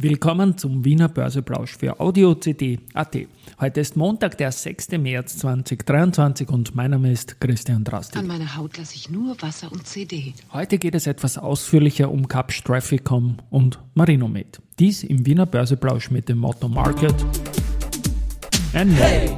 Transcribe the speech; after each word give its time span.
Willkommen 0.00 0.56
zum 0.56 0.84
Wiener 0.84 1.08
Börseplausch 1.08 1.76
für 1.76 1.98
Audio 1.98 2.32
CD 2.36 2.78
AT. 2.94 3.16
Heute 3.58 3.80
ist 3.80 3.96
Montag, 3.96 4.38
der 4.38 4.52
6. 4.52 4.92
März 4.92 5.38
2023 5.38 6.48
und 6.50 6.76
mein 6.76 6.92
Name 6.92 7.10
ist 7.10 7.40
Christian 7.40 7.82
Drasti. 7.82 8.16
An 8.16 8.28
meiner 8.28 8.54
Haut 8.56 8.78
lasse 8.78 8.94
ich 8.94 9.10
nur 9.10 9.34
Wasser 9.42 9.72
und 9.72 9.88
CD. 9.88 10.34
Heute 10.52 10.78
geht 10.78 10.94
es 10.94 11.08
etwas 11.08 11.36
ausführlicher 11.36 12.12
um 12.12 12.28
Capsch 12.28 12.62
Trafficom 12.62 13.38
und 13.50 13.80
Marinomed. 13.94 14.60
Dies 14.78 15.02
im 15.02 15.26
Wiener 15.26 15.46
Börseplausch 15.46 16.12
mit 16.12 16.28
dem 16.28 16.38
Motto 16.38 16.68
Market 16.68 17.16
and 18.74 18.92
Hey, 18.92 19.36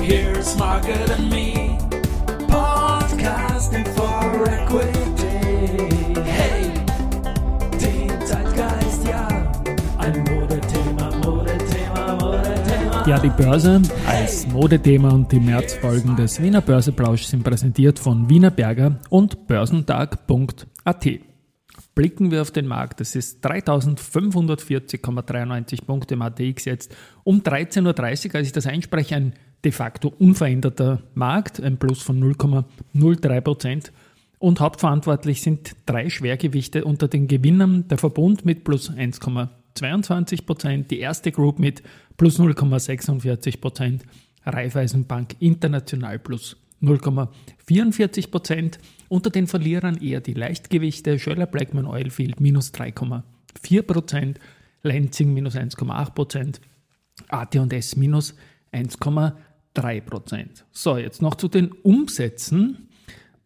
here's 0.00 0.56
Market 0.56 1.10
and 1.10 1.28
Me, 1.28 1.76
podcasting 2.48 3.84
for 3.94 4.48
equity. 4.48 4.99
Ja, 13.06 13.18
die 13.18 13.30
Börse 13.30 13.80
als 14.06 14.46
Modethema 14.46 15.10
und 15.10 15.32
die 15.32 15.40
Märzfolgen 15.40 16.16
des 16.16 16.42
Wiener 16.42 16.60
Börseplausch 16.60 17.22
sind 17.24 17.42
präsentiert 17.42 17.98
von 17.98 18.28
Wiener 18.28 18.50
Berger 18.50 19.00
und 19.08 19.46
börsentag.at. 19.46 21.08
Blicken 21.94 22.30
wir 22.30 22.42
auf 22.42 22.50
den 22.50 22.66
Markt. 22.66 23.00
Es 23.00 23.16
ist 23.16 23.42
3540,93 23.44 25.84
Punkte 25.84 26.14
im 26.14 26.22
ATX 26.22 26.66
jetzt 26.66 26.94
um 27.24 27.40
13.30 27.40 28.28
Uhr, 28.28 28.34
als 28.36 28.46
ich 28.46 28.52
das 28.52 28.66
einspreche, 28.66 29.16
ein 29.16 29.32
de 29.64 29.72
facto 29.72 30.12
unveränderter 30.18 31.02
Markt, 31.14 31.60
ein 31.60 31.78
Plus 31.78 32.02
von 32.02 32.22
0,03 32.22 33.40
Prozent. 33.40 33.92
Und 34.38 34.60
hauptverantwortlich 34.60 35.42
sind 35.42 35.74
drei 35.86 36.10
Schwergewichte 36.10 36.84
unter 36.84 37.08
den 37.08 37.28
Gewinnern. 37.28 37.88
Der 37.88 37.98
Verbund 37.98 38.44
mit 38.44 38.64
plus 38.64 38.90
1,5 38.90 39.48
22 39.80 40.44
Prozent, 40.44 40.90
die 40.90 41.00
erste 41.00 41.32
Group 41.32 41.58
mit 41.58 41.82
plus 42.18 42.38
0,46 42.38 43.60
Prozent, 43.60 44.04
Raiffeisenbank 44.44 45.36
International 45.40 46.18
plus 46.18 46.56
0,44 46.82 48.30
Prozent. 48.30 48.78
Unter 49.08 49.30
den 49.30 49.46
Verlierern 49.46 49.96
eher 49.96 50.20
die 50.20 50.34
Leichtgewichte, 50.34 51.18
Schöller 51.18 51.46
Blackman 51.46 51.86
Oilfield 51.86 52.40
minus 52.40 52.74
3,4 52.74 53.82
Prozent, 53.82 54.38
Lansing 54.82 55.32
minus 55.32 55.56
1,8 55.56 56.10
Prozent, 56.12 56.60
AT&S 57.28 57.96
minus 57.96 58.34
1,3 58.72 60.00
Prozent. 60.02 60.66
So, 60.72 60.98
jetzt 60.98 61.22
noch 61.22 61.36
zu 61.36 61.48
den 61.48 61.72
Umsätzen. 61.72 62.88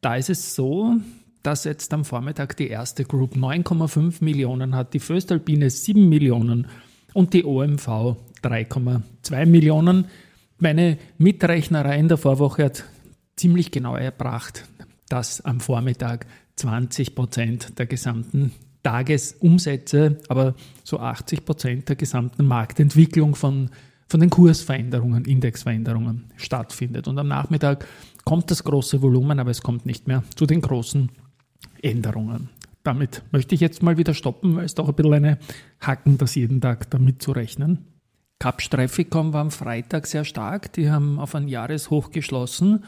Da 0.00 0.16
ist 0.16 0.30
es 0.30 0.56
so, 0.56 0.96
dass 1.44 1.64
jetzt 1.64 1.92
am 1.92 2.04
Vormittag 2.04 2.56
die 2.56 2.68
erste 2.68 3.04
Group 3.04 3.36
9,5 3.36 4.24
Millionen 4.24 4.74
hat, 4.74 4.94
die 4.94 4.98
Föstalpine 4.98 5.68
7 5.68 6.08
Millionen 6.08 6.66
und 7.12 7.34
die 7.34 7.44
OMV 7.44 8.16
3,2 8.42 9.46
Millionen. 9.46 10.06
Meine 10.58 10.96
Mitrechnerei 11.18 11.98
in 11.98 12.08
der 12.08 12.16
Vorwoche 12.16 12.64
hat 12.64 12.84
ziemlich 13.36 13.70
genau 13.70 13.94
erbracht, 13.94 14.66
dass 15.10 15.42
am 15.42 15.60
Vormittag 15.60 16.26
20 16.56 17.14
Prozent 17.14 17.78
der 17.78 17.86
gesamten 17.86 18.52
Tagesumsätze, 18.82 20.20
aber 20.28 20.54
so 20.82 20.98
80 20.98 21.44
Prozent 21.44 21.88
der 21.90 21.96
gesamten 21.96 22.46
Marktentwicklung 22.46 23.34
von, 23.34 23.70
von 24.08 24.20
den 24.20 24.30
Kursveränderungen, 24.30 25.26
Indexveränderungen 25.26 26.32
stattfindet. 26.36 27.06
Und 27.06 27.18
am 27.18 27.28
Nachmittag 27.28 27.86
kommt 28.24 28.50
das 28.50 28.64
große 28.64 29.02
Volumen, 29.02 29.38
aber 29.40 29.50
es 29.50 29.62
kommt 29.62 29.84
nicht 29.84 30.08
mehr 30.08 30.24
zu 30.34 30.46
den 30.46 30.62
großen 30.62 31.10
Änderungen. 31.84 32.48
Damit 32.82 33.22
möchte 33.30 33.54
ich 33.54 33.60
jetzt 33.60 33.82
mal 33.82 33.96
wieder 33.96 34.14
stoppen, 34.14 34.56
weil 34.56 34.64
es 34.64 34.74
doch 34.74 34.88
ein 34.88 34.94
bisschen 34.94 35.14
eine 35.14 35.38
Hacken, 35.80 36.18
das 36.18 36.34
jeden 36.34 36.60
Tag 36.60 36.90
damit 36.90 37.22
zu 37.22 37.32
rechnen. 37.32 37.86
Capsch 38.38 38.68
Trafficom 38.68 39.32
war 39.32 39.40
am 39.40 39.50
Freitag 39.50 40.06
sehr 40.06 40.24
stark. 40.24 40.72
Die 40.74 40.90
haben 40.90 41.18
auf 41.18 41.34
ein 41.34 41.48
Jahreshoch 41.48 42.10
geschlossen 42.10 42.84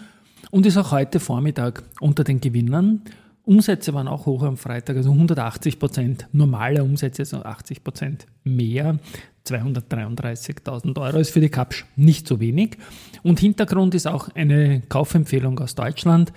und 0.51 0.67
ist 0.67 0.77
auch 0.77 0.91
heute 0.91 1.19
Vormittag 1.19 1.83
unter 2.01 2.25
den 2.25 2.41
Gewinnern. 2.41 3.03
Umsätze 3.43 3.95
waren 3.95 4.09
auch 4.09 4.27
hoch 4.27 4.43
am 4.43 4.57
Freitag, 4.57 4.97
also 4.97 5.13
180 5.13 5.79
Prozent 5.79 6.29
normale 6.33 6.83
Umsätze, 6.83 7.23
also 7.23 7.43
80 7.43 7.85
Prozent 7.85 8.27
mehr. 8.45 8.99
233.000 9.47 11.01
Euro 11.01 11.19
ist 11.19 11.31
für 11.31 11.41
die 11.41 11.49
Capsch 11.49 11.85
nicht 11.95 12.27
so 12.27 12.41
wenig. 12.41 12.77
Und 13.23 13.39
Hintergrund 13.39 13.95
ist 13.95 14.09
auch 14.09 14.29
eine 14.35 14.83
Kaufempfehlung 14.89 15.59
aus 15.61 15.77
Deutschland. 15.77 16.33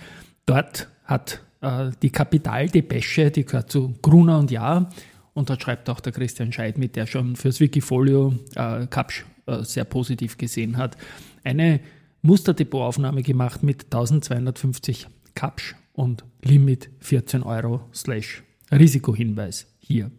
Dort 0.46 0.88
hat 1.04 1.42
äh, 1.60 1.90
die 2.02 2.10
Kapitaldepesche, 2.10 3.30
die 3.30 3.44
gehört 3.44 3.70
zu 3.70 3.94
Gruner 4.02 4.38
und 4.38 4.50
Jahr. 4.50 4.90
Und 5.34 5.48
dort 5.50 5.62
schreibt 5.62 5.88
auch 5.88 6.00
der 6.00 6.12
Christian 6.12 6.52
Scheid 6.52 6.78
mit, 6.78 6.96
der 6.96 7.06
schon 7.06 7.36
fürs 7.36 7.60
Wikifolio 7.60 8.34
äh, 8.54 8.86
Kapsch 8.86 9.24
äh, 9.46 9.62
sehr 9.62 9.84
positiv 9.84 10.38
gesehen 10.38 10.76
hat, 10.76 10.96
eine 11.44 11.80
Musterdepotaufnahme 12.22 13.22
gemacht 13.22 13.62
mit 13.62 13.84
1250 13.84 15.06
Kapsch 15.34 15.74
und 15.92 16.24
Limit 16.42 16.90
14 17.00 17.42
Euro 17.42 17.80
slash 17.94 18.42
Risikohinweis 18.70 19.66
hier. 19.78 20.10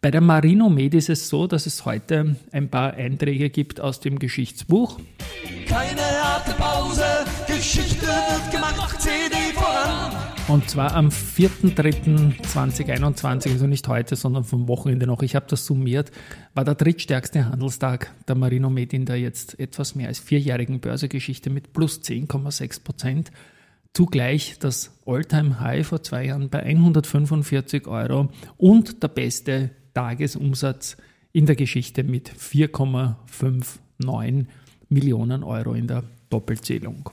Bei 0.00 0.10
der 0.10 0.22
Marino 0.22 0.70
Med 0.70 0.94
ist 0.94 1.10
es 1.10 1.28
so, 1.28 1.46
dass 1.46 1.66
es 1.66 1.84
heute 1.84 2.36
ein 2.52 2.70
paar 2.70 2.94
Einträge 2.94 3.50
gibt 3.50 3.80
aus 3.80 4.00
dem 4.00 4.18
Geschichtsbuch. 4.18 4.98
Keine 5.66 6.00
harte 6.00 6.52
Pause, 6.52 7.04
Geschichte 7.46 8.06
wird 8.06 8.50
gemacht. 8.50 8.99
Und 10.50 10.68
zwar 10.68 10.94
am 10.96 11.10
4.3.2021, 11.10 13.52
also 13.52 13.68
nicht 13.68 13.86
heute, 13.86 14.16
sondern 14.16 14.42
vom 14.42 14.66
Wochenende 14.66 15.06
noch. 15.06 15.22
Ich 15.22 15.36
habe 15.36 15.46
das 15.48 15.64
summiert, 15.64 16.10
war 16.54 16.64
der 16.64 16.74
drittstärkste 16.74 17.48
Handelstag 17.48 18.12
der 18.26 18.34
Marino 18.34 18.68
Med 18.68 18.92
in 18.92 19.06
der 19.06 19.20
jetzt 19.20 19.60
etwas 19.60 19.94
mehr 19.94 20.08
als 20.08 20.18
vierjährigen 20.18 20.80
Börsegeschichte 20.80 21.50
mit 21.50 21.72
plus 21.72 22.00
10,6 22.00 22.82
Prozent. 22.82 23.30
Zugleich 23.94 24.58
das 24.58 24.98
Alltime 25.06 25.60
high 25.60 25.86
vor 25.86 26.02
zwei 26.02 26.26
Jahren 26.26 26.48
bei 26.48 26.64
145 26.64 27.86
Euro 27.86 28.30
und 28.56 29.04
der 29.04 29.08
beste 29.08 29.70
Tagesumsatz 29.94 30.96
in 31.30 31.46
der 31.46 31.54
Geschichte 31.54 32.02
mit 32.02 32.28
4,59 32.28 34.46
Millionen 34.88 35.44
Euro 35.44 35.74
in 35.74 35.86
der 35.86 36.02
Doppelzählung. 36.28 37.10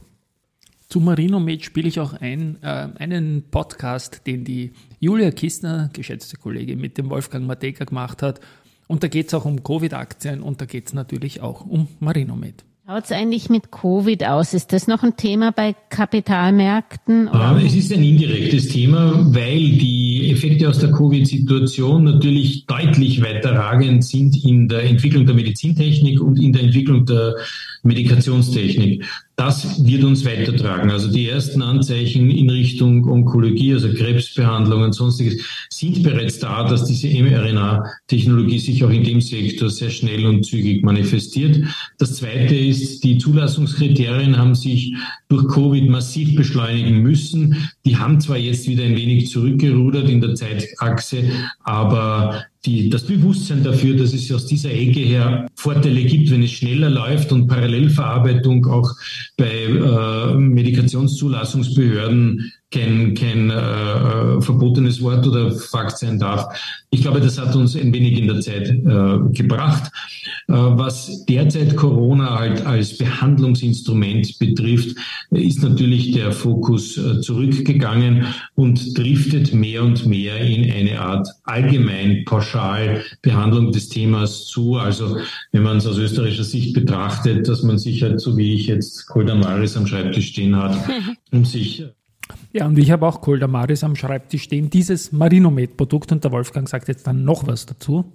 Zu 0.90 1.02
Marinomed 1.02 1.66
spiele 1.66 1.90
ich 1.90 2.00
auch 2.00 2.14
ein, 2.14 2.59
äh, 2.62 2.88
einen 2.98 3.44
Podcast, 3.52 4.25
den 4.25 4.46
die 4.46 4.72
Julia 5.02 5.31
Kistner, 5.31 5.90
geschätzte 5.92 6.38
Kollegin, 6.38 6.80
mit 6.80 6.98
dem 6.98 7.09
Wolfgang 7.09 7.46
Mateka 7.46 7.84
gemacht 7.84 8.22
hat. 8.22 8.40
Und 8.88 9.03
da 9.03 9.09
geht 9.09 9.28
es 9.28 9.34
auch 9.34 9.44
um 9.44 9.64
Covid-Aktien 9.64 10.42
und 10.42 10.62
da 10.62 10.66
geht 10.66 10.88
es 10.88 10.94
natürlich 10.94 11.42
auch 11.42 11.66
um 11.66 11.90
Marinomed. 12.00 12.64
Schaut 12.90 13.03
es 13.03 13.12
eigentlich 13.12 13.50
mit 13.50 13.70
Covid 13.70 14.24
aus? 14.24 14.53
Ist 14.53 14.72
das 14.72 14.88
noch 14.88 15.03
ein 15.03 15.18
Thema 15.18 15.52
bei 15.52 15.75
Kapitalmärkten? 15.90 17.28
Oder? 17.28 17.62
Es 17.62 17.75
ist 17.75 17.92
ein 17.92 18.02
indirektes 18.02 18.69
Thema, 18.69 19.25
weil 19.36 19.72
die 19.72 20.31
Effekte 20.31 20.69
aus 20.69 20.80
der 20.80 20.92
Covid-Situation 20.92 22.06
natürlich 22.06 22.66
deutlich 22.66 23.22
weiterragend 23.22 24.06
sind 24.06 24.42
in 24.42 24.69
der 24.69 24.86
Entwicklung 24.86 25.25
der 25.25 25.36
Medizintechnik 25.36 26.22
und 26.22 26.40
in 26.40 26.54
der 26.54 26.64
Entwicklung 26.64 27.06
der 27.06 27.36
Medikationstechnik. 27.84 29.04
Das 29.36 29.86
wird 29.86 30.04
uns 30.04 30.26
weitertragen. 30.26 30.90
Also 30.90 31.12
die 31.12 31.30
ersten 31.30 31.62
Anzeichen 31.62 32.32
in 32.32 32.50
Richtung 32.50 33.08
Onkologie, 33.08 33.74
also 33.74 33.94
Krebsbehandlung 33.94 34.82
und 34.82 34.94
sonstiges, 34.94 35.44
sind 35.70 36.02
bereits 36.02 36.40
da, 36.40 36.64
dass 36.64 36.86
diese 36.86 37.08
mRNA-Technologie 37.08 38.58
sich 38.58 38.84
auch 38.84 38.90
in 38.90 39.04
dem 39.04 39.22
Sektor 39.22 39.70
sehr 39.70 39.92
schnell 39.92 40.26
und 40.26 40.44
zügig 40.44 40.84
manifestiert. 40.84 41.64
Das 42.00 42.16
zweite 42.16 42.56
ist, 42.56 43.04
die 43.04 43.20
Zulassungskriterien 43.20 44.38
haben 44.38 44.56
sich 44.56 44.96
durch 45.30 45.48
Covid 45.48 45.88
massiv 45.88 46.36
beschleunigen 46.36 47.04
müssen. 47.04 47.70
Die 47.86 47.96
haben 47.96 48.20
zwar 48.20 48.38
jetzt 48.38 48.68
wieder 48.68 48.86
ein 48.86 48.96
wenig 48.96 49.30
zurückgerudert 49.30 50.10
in 50.10 50.20
der 50.20 50.34
Zeitachse, 50.34 51.24
aber 51.64 52.44
die, 52.66 52.90
das 52.90 53.03
Bewusstsein 53.03 53.63
dafür, 53.63 53.95
dass 53.95 54.13
es 54.13 54.31
aus 54.31 54.45
dieser 54.45 54.71
Ecke 54.71 55.00
her 55.00 55.48
Vorteile 55.56 56.04
gibt, 56.04 56.31
wenn 56.31 56.44
es 56.44 56.51
schneller 56.51 56.89
läuft 56.89 57.31
und 57.31 57.48
Parallelverarbeitung 57.48 58.65
auch 58.65 58.94
bei 59.38 59.65
äh, 59.65 60.33
Medikationszulassungsbehörden 60.36 62.51
kein, 62.69 63.14
kein 63.14 63.50
äh, 63.50 64.42
verbotenes 64.42 65.02
Wort 65.02 65.25
oder 65.25 65.52
Fakt 65.52 65.98
sein 65.98 66.19
darf. 66.19 66.48
Ich 66.90 67.02
glaube, 67.02 67.22
das 67.22 67.40
hat 67.40 67.56
uns 67.56 67.75
ein 67.75 67.94
wenig 67.94 68.18
in 68.18 68.28
der 68.28 68.42
Zeit 68.42 68.68
äh, 68.69 69.19
gebracht. 69.31 69.90
Äh, 70.50 70.54
was 70.54 71.25
derzeit 71.25 71.78
Corona 71.78 72.38
halt 72.38 72.66
als 72.66 72.98
Behandlungsinstrument 72.98 74.38
betrifft, 74.40 74.98
ist 75.31 75.64
natürlich 75.64 76.12
der 76.12 76.34
Fokus 76.34 76.98
äh, 76.98 77.22
zurückgegangen 77.22 78.25
und 78.56 78.98
driftet 78.98 79.54
mehr 79.54 79.84
und 79.84 80.06
mehr 80.06 80.38
in 80.42 80.70
eine 80.70 81.00
Art 81.00 81.28
allgemein 81.44 82.25
pauschal 82.25 83.02
Behandlung 83.22 83.72
des 83.72 83.88
Themas 83.88 84.46
zu. 84.46 84.75
Also 84.75 85.18
wenn 85.54 85.63
man 85.63 85.78
es 85.78 85.88
aus 85.88 85.98
österreichischer 85.98 86.44
Sicht 86.44 86.74
betrachtet, 86.74 87.48
dass 87.48 87.63
man 87.63 87.78
sich 87.78 88.04
halt 88.04 88.20
so 88.20 88.36
wie 88.38 88.56
ich 88.56 88.68
jetzt 88.68 89.08
Coldamaris 89.08 89.78
am 89.78 89.88
Schreibtisch 89.88 90.28
stehen 90.28 90.56
hat, 90.58 90.78
um 91.31 91.46
sich 91.46 91.86
ja, 92.54 92.66
und 92.66 92.78
ich 92.78 92.92
habe 92.92 93.06
auch 93.06 93.22
Coldamaris 93.22 93.84
am 93.84 93.96
Schreibtisch 93.96 94.44
stehen, 94.44 94.70
dieses 94.70 95.12
Marinomed-Produkt 95.12 96.12
und 96.12 96.24
der 96.24 96.32
Wolfgang 96.32 96.68
sagt 96.68 96.88
jetzt 96.88 97.08
dann 97.08 97.24
noch 97.24 97.48
was 97.48 97.66
dazu. 97.66 98.06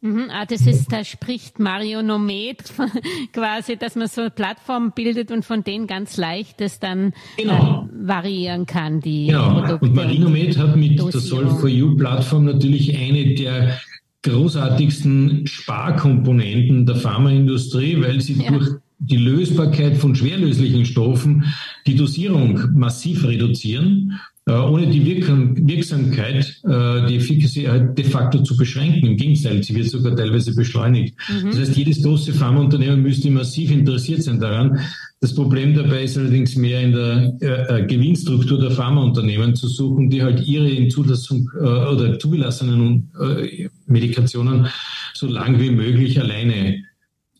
Mhm, 0.00 0.26
ah, 0.30 0.44
das 0.46 0.66
ist, 0.66 0.92
da 0.92 1.04
spricht 1.04 1.58
Marionomet 1.58 2.72
quasi, 3.32 3.76
dass 3.76 3.96
man 3.96 4.06
so 4.06 4.20
eine 4.22 4.30
Plattform 4.30 4.92
bildet 4.94 5.30
und 5.30 5.44
von 5.44 5.64
denen 5.64 5.86
ganz 5.86 6.16
leicht 6.16 6.60
das 6.60 6.78
dann 6.78 7.12
genau. 7.36 7.88
äh, 7.92 8.08
variieren 8.08 8.66
kann, 8.66 9.00
die 9.00 9.26
genau. 9.26 9.60
Produkte. 9.60 9.86
Und 9.86 9.94
Marinomed 9.94 10.58
hat 10.58 10.76
mit 10.76 11.00
Dosierung. 11.00 11.44
der 11.44 11.52
Solve4U-Plattform 11.52 12.44
natürlich 12.44 12.96
eine 12.96 13.34
der 13.34 13.80
großartigsten 14.22 15.46
Sparkomponenten 15.46 16.86
der 16.86 16.96
Pharmaindustrie, 16.96 18.00
weil 18.00 18.20
sie 18.20 18.34
ja. 18.34 18.52
durch 18.52 18.70
die 18.98 19.16
Lösbarkeit 19.16 19.96
von 19.96 20.14
schwerlöslichen 20.14 20.86
Stoffen 20.86 21.52
die 21.86 21.96
Dosierung 21.96 22.70
massiv 22.74 23.24
reduzieren 23.24 24.18
äh, 24.46 24.52
ohne 24.52 24.86
die 24.86 25.04
Wirksamkeit, 25.06 26.60
äh, 26.64 27.06
die 27.06 27.16
Efficacy 27.16 27.62
halt 27.62 27.96
de 27.96 28.04
facto 28.04 28.42
zu 28.42 28.56
beschränken. 28.56 29.06
Im 29.06 29.16
Gegenteil, 29.16 29.62
sie 29.62 29.74
wird 29.74 29.88
sogar 29.88 30.14
teilweise 30.14 30.54
beschleunigt. 30.54 31.16
Mhm. 31.30 31.46
Das 31.46 31.60
heißt, 31.60 31.76
jedes 31.76 32.02
große 32.02 32.34
Pharmaunternehmen 32.34 33.00
müsste 33.00 33.30
massiv 33.30 33.70
interessiert 33.70 34.22
sein 34.22 34.40
daran. 34.40 34.80
Das 35.20 35.34
Problem 35.34 35.74
dabei 35.74 36.04
ist 36.04 36.18
allerdings 36.18 36.56
mehr 36.56 36.82
in 36.82 36.92
der 36.92 37.32
äh, 37.40 37.80
äh 37.80 37.86
Gewinnstruktur 37.86 38.60
der 38.60 38.72
Pharmaunternehmen 38.72 39.54
zu 39.54 39.66
suchen, 39.66 40.10
die 40.10 40.22
halt 40.22 40.46
ihre 40.46 40.68
in 40.68 40.90
Zulassung 40.90 41.48
äh, 41.58 41.64
oder 41.64 42.18
zugelassenen 42.18 43.10
äh, 43.18 43.68
Medikationen 43.86 44.66
so 45.14 45.26
lang 45.26 45.58
wie 45.58 45.70
möglich 45.70 46.20
alleine 46.20 46.82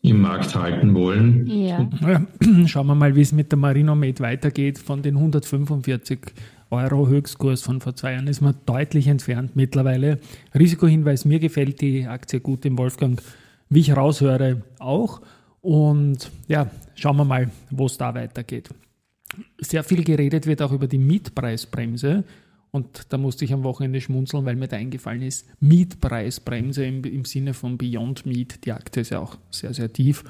im 0.09 0.21
Markt 0.21 0.55
halten 0.55 0.93
wollen. 0.93 1.47
Ja. 1.47 1.87
Schauen 2.65 2.87
wir 2.87 2.95
mal, 2.95 3.15
wie 3.15 3.21
es 3.21 3.31
mit 3.31 3.51
der 3.51 3.59
Marinomed 3.59 4.19
weitergeht. 4.19 4.77
Von 4.79 5.01
den 5.01 5.15
145 5.15 6.19
Euro 6.71 7.07
Höchstkurs 7.07 7.61
von 7.61 7.81
vor 7.81 7.95
zwei 7.95 8.13
Jahren 8.13 8.27
ist 8.27 8.41
man 8.41 8.55
deutlich 8.65 9.07
entfernt 9.07 9.55
mittlerweile. 9.55 10.19
Risikohinweis, 10.53 11.25
mir 11.25 11.39
gefällt 11.39 11.81
die 11.81 12.07
Aktie 12.07 12.39
gut 12.39 12.65
im 12.65 12.77
Wolfgang, 12.77 13.21
wie 13.69 13.79
ich 13.79 13.95
raushöre, 13.95 14.63
auch. 14.79 15.21
Und 15.61 16.31
ja, 16.47 16.69
schauen 16.95 17.17
wir 17.17 17.25
mal, 17.25 17.49
wo 17.71 17.85
es 17.85 17.97
da 17.97 18.13
weitergeht. 18.13 18.69
Sehr 19.59 19.83
viel 19.83 20.03
geredet 20.03 20.45
wird 20.45 20.61
auch 20.61 20.71
über 20.71 20.87
die 20.87 20.97
Mietpreisbremse. 20.97 22.23
Und 22.75 23.05
da 23.07 23.17
musste 23.17 23.45
ich 23.45 23.53
am 23.53 23.63
Wochenende 23.63 24.01
schmunzeln, 24.01 24.43
weil 24.43 24.57
mir 24.57 24.67
da 24.67 24.75
eingefallen 24.75 25.21
ist, 25.21 25.47
Mietpreisbremse 25.61 26.85
im, 26.85 27.05
im 27.05 27.23
Sinne 27.23 27.53
von 27.53 27.77
Beyond 27.77 28.25
Meat. 28.25 28.65
Die 28.65 28.73
Aktie 28.73 29.03
ist 29.03 29.11
ja 29.11 29.21
auch 29.21 29.37
sehr, 29.49 29.73
sehr 29.73 29.93
tief. 29.93 30.25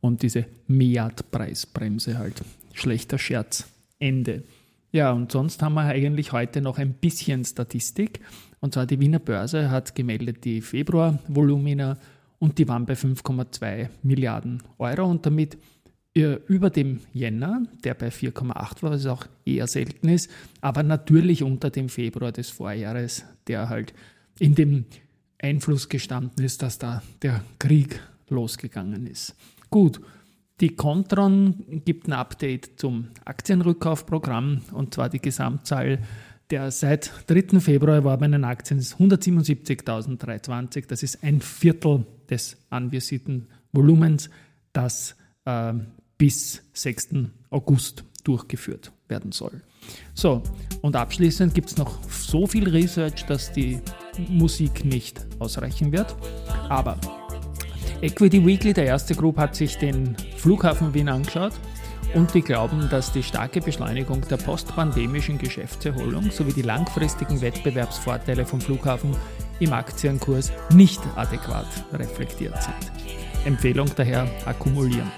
Und 0.00 0.22
diese 0.22 0.46
Meat-Preisbremse 0.66 2.16
halt. 2.16 2.40
Schlechter 2.72 3.18
Scherz. 3.18 3.68
Ende. 3.98 4.44
Ja, 4.92 5.12
und 5.12 5.30
sonst 5.30 5.60
haben 5.60 5.74
wir 5.74 5.82
eigentlich 5.82 6.32
heute 6.32 6.62
noch 6.62 6.78
ein 6.78 6.94
bisschen 6.94 7.44
Statistik. 7.44 8.20
Und 8.60 8.72
zwar 8.72 8.86
die 8.86 8.98
Wiener 8.98 9.18
Börse 9.18 9.70
hat 9.70 9.94
gemeldet 9.94 10.46
die 10.46 10.62
Februarvolumina 10.62 11.98
und 12.38 12.56
die 12.56 12.66
waren 12.66 12.86
bei 12.86 12.94
5,2 12.94 13.90
Milliarden 14.04 14.62
Euro 14.78 15.04
und 15.04 15.26
damit 15.26 15.58
über 16.12 16.70
dem 16.70 17.00
Jänner, 17.12 17.62
der 17.84 17.94
bei 17.94 18.08
4,8 18.08 18.82
war, 18.82 18.90
was 18.90 19.06
auch 19.06 19.26
eher 19.44 19.66
selten 19.68 20.08
ist, 20.08 20.28
aber 20.60 20.82
natürlich 20.82 21.42
unter 21.42 21.70
dem 21.70 21.88
Februar 21.88 22.32
des 22.32 22.50
Vorjahres, 22.50 23.24
der 23.46 23.68
halt 23.68 23.94
in 24.38 24.54
dem 24.54 24.86
Einfluss 25.38 25.88
gestanden 25.88 26.44
ist, 26.44 26.62
dass 26.62 26.78
da 26.78 27.02
der 27.22 27.44
Krieg 27.58 28.00
losgegangen 28.28 29.06
ist. 29.06 29.36
Gut, 29.70 30.00
die 30.60 30.74
Contron 30.74 31.82
gibt 31.84 32.08
ein 32.08 32.12
Update 32.12 32.72
zum 32.76 33.08
Aktienrückkaufprogramm 33.24 34.62
und 34.72 34.94
zwar 34.94 35.08
die 35.08 35.20
Gesamtzahl 35.20 36.00
der 36.50 36.70
seit 36.72 37.12
3. 37.28 37.60
Februar 37.60 37.94
erworbenen 37.94 38.44
Aktien 38.44 38.80
ist 38.80 38.96
177.320. 38.96 40.88
Das 40.88 41.04
ist 41.04 41.22
ein 41.22 41.40
Viertel 41.40 42.04
des 42.28 42.56
anvisierten 42.70 43.46
Volumens, 43.72 44.30
das 44.72 45.14
äh, 45.44 45.74
bis 46.20 46.62
6. 46.74 47.14
August 47.48 48.04
durchgeführt 48.24 48.92
werden 49.08 49.32
soll. 49.32 49.62
So, 50.12 50.42
und 50.82 50.94
abschließend 50.94 51.54
gibt 51.54 51.70
es 51.70 51.78
noch 51.78 51.96
so 52.10 52.46
viel 52.46 52.68
Research, 52.68 53.24
dass 53.24 53.50
die 53.52 53.80
Musik 54.28 54.84
nicht 54.84 55.26
ausreichen 55.38 55.92
wird. 55.92 56.14
Aber 56.68 56.98
Equity 58.02 58.44
Weekly, 58.44 58.74
der 58.74 58.84
erste 58.84 59.14
Group, 59.14 59.38
hat 59.38 59.56
sich 59.56 59.78
den 59.78 60.14
Flughafen 60.36 60.92
Wien 60.92 61.08
angeschaut 61.08 61.54
und 62.12 62.34
die 62.34 62.42
glauben, 62.42 62.90
dass 62.90 63.12
die 63.12 63.22
starke 63.22 63.62
Beschleunigung 63.62 64.20
der 64.28 64.36
postpandemischen 64.36 65.38
Geschäftserholung 65.38 66.30
sowie 66.30 66.52
die 66.52 66.60
langfristigen 66.60 67.40
Wettbewerbsvorteile 67.40 68.44
vom 68.44 68.60
Flughafen 68.60 69.16
im 69.58 69.72
Aktienkurs 69.72 70.52
nicht 70.74 71.00
adäquat 71.16 71.66
reflektiert 71.94 72.62
sind. 72.62 72.92
Empfehlung 73.46 73.88
daher 73.96 74.30
akkumulieren. 74.44 75.10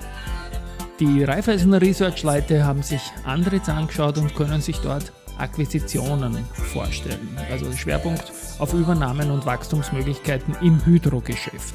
Die 1.02 1.25
Raiffeisen 1.25 1.75
Research-Leute 1.75 2.64
haben 2.64 2.84
sich 2.84 3.00
Andritz 3.25 3.69
angeschaut 3.69 4.19
und 4.19 4.37
können 4.37 4.60
sich 4.60 4.78
dort 4.78 5.12
Akquisitionen 5.37 6.44
vorstellen. 6.52 7.37
Also 7.50 7.72
Schwerpunkt 7.72 8.22
auf 8.60 8.72
Übernahmen 8.72 9.32
und 9.32 9.44
Wachstumsmöglichkeiten 9.44 10.54
im 10.62 10.87
Hydrogeschäft. 10.87 11.75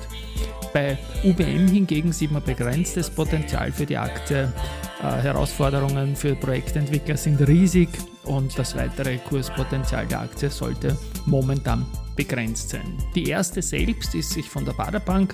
Bei 0.71 0.97
UBM 1.25 1.67
hingegen 1.67 2.13
sieht 2.13 2.31
man 2.31 2.41
begrenztes 2.41 3.09
Potenzial 3.09 3.69
für 3.73 3.85
die 3.85 3.97
Aktie. 3.97 4.53
Äh, 5.01 5.03
Herausforderungen 5.03 6.15
für 6.15 6.33
Projektentwickler 6.33 7.17
sind 7.17 7.45
riesig 7.45 7.89
und 8.23 8.57
das 8.57 8.77
weitere 8.77 9.17
Kurspotenzial 9.17 10.07
der 10.07 10.21
Aktie 10.21 10.49
sollte 10.49 10.97
momentan 11.25 11.85
begrenzt 12.15 12.69
sein. 12.69 12.97
Die 13.13 13.27
erste 13.27 13.61
selbst 13.61 14.15
ist 14.15 14.29
sich 14.29 14.49
von 14.49 14.63
der 14.63 14.71
Baderbank 14.71 15.33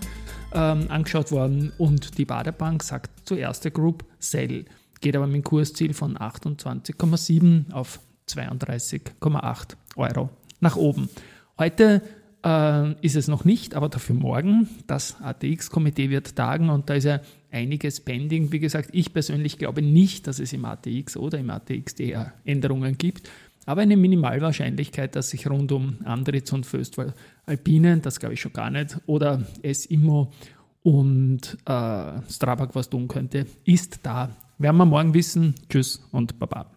ähm, 0.54 0.86
angeschaut 0.90 1.32
worden 1.32 1.74
und 1.78 2.18
die 2.18 2.26
Baderbank 2.26 2.84
sagt 2.84 3.28
zuerst 3.28 3.64
der 3.64 3.72
Group 3.72 4.06
Sell, 4.20 4.66
geht 5.02 5.16
aber 5.16 5.28
mit 5.28 5.36
dem 5.36 5.44
Kursziel 5.44 5.94
von 5.94 6.18
28,7 6.18 7.72
auf 7.72 8.00
32,8 8.30 9.76
Euro 9.96 10.30
nach 10.60 10.76
oben. 10.76 11.10
Heute 11.58 12.02
äh, 12.44 12.92
ist 13.06 13.16
es 13.16 13.28
noch 13.28 13.46
nicht, 13.46 13.76
aber 13.76 13.90
dafür 13.90 14.16
morgen. 14.16 14.68
Das 14.88 15.18
ATX-Komitee 15.22 16.10
wird 16.10 16.36
tagen 16.36 16.70
und 16.70 16.90
da 16.90 16.96
ist 16.96 17.04
ja 17.04 17.20
einiges 17.52 18.00
pending. 18.00 18.52
Wie 18.52 18.60
gesagt, 18.60 18.90
ich 18.94 19.14
persönlich 19.14 19.58
glaube 19.58 19.82
nicht, 19.82 20.28
dass 20.28 20.40
es 20.40 20.54
im 20.54 20.66
ATX 20.66 21.18
oder 21.18 21.38
im 21.38 21.50
ATXD 21.50 22.16
Änderungen 22.46 22.98
gibt, 22.98 23.30
aber 23.65 23.81
eine 23.81 23.98
Minimalwahrscheinlichkeit, 23.98 25.15
dass 25.15 25.30
sich 25.30 25.50
rund 25.50 25.71
um 25.71 25.98
Andritz 26.04 26.51
und 26.51 26.65
Föstwal 26.65 27.13
Alpine, 27.45 28.00
das 28.00 28.19
glaube 28.19 28.33
ich 28.33 28.42
schon 28.42 28.54
gar 28.54 28.69
nicht, 28.69 28.98
oder 29.06 29.44
S-Immo 29.62 30.31
und 30.83 31.58
äh, 31.65 32.22
Strabag 32.29 32.70
was 32.74 32.89
tun 32.89 33.08
könnte, 33.08 33.46
ist 33.63 34.00
da. 34.03 34.29
Werden 34.58 34.77
wir 34.77 34.86
morgen 34.86 35.13
wissen. 35.13 35.55
Tschüss 35.70 36.05
und 36.12 36.39
Baba. 36.39 36.70